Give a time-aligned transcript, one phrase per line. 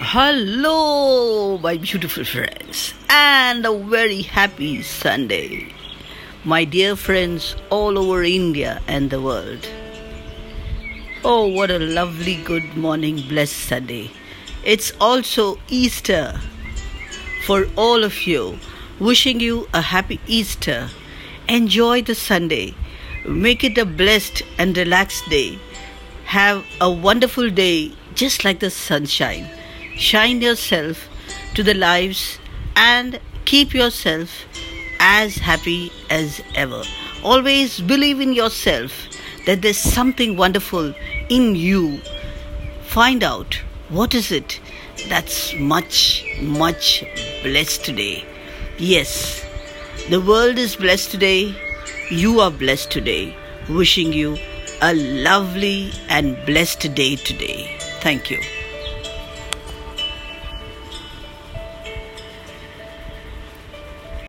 [0.00, 5.74] Hello, my beautiful friends, and a very happy Sunday,
[6.44, 9.68] my dear friends all over India and the world.
[11.24, 14.12] Oh, what a lovely good morning, blessed Sunday.
[14.64, 16.40] It's also Easter
[17.44, 18.60] for all of you.
[19.00, 20.90] Wishing you a happy Easter.
[21.48, 22.72] Enjoy the Sunday.
[23.26, 25.58] Make it a blessed and relaxed day.
[26.26, 29.57] Have a wonderful day, just like the sunshine.
[29.98, 31.08] Shine yourself
[31.54, 32.38] to the lives
[32.76, 34.46] and keep yourself
[35.00, 36.82] as happy as ever.
[37.24, 39.08] Always believe in yourself
[39.46, 40.94] that there's something wonderful
[41.28, 41.98] in you.
[42.82, 44.60] Find out what is it
[45.08, 47.04] that's much, much
[47.42, 48.24] blessed today.
[48.78, 49.44] Yes,
[50.10, 51.54] the world is blessed today.
[52.08, 53.34] You are blessed today.
[53.68, 54.38] Wishing you
[54.80, 57.76] a lovely and blessed day today.
[58.00, 58.40] Thank you.